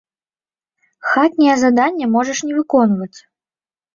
[1.09, 3.19] Хатняе заданне можаш не выконваць.